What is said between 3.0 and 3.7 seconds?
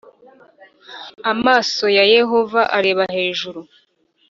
hejuru